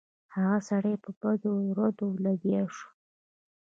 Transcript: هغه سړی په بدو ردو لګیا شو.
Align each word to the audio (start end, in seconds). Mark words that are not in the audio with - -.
هغه 0.35 0.59
سړی 0.69 0.93
په 1.03 1.09
بدو 1.19 1.53
ردو 1.77 2.07
لګیا 2.25 2.63
شو. 2.75 2.89